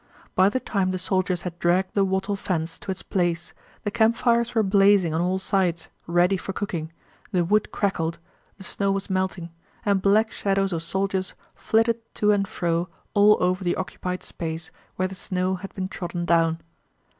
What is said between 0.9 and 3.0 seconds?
soldiers had dragged the wattle fence to